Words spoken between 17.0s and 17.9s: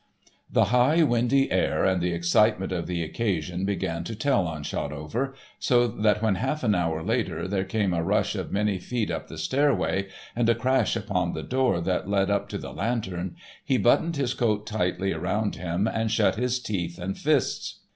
fists.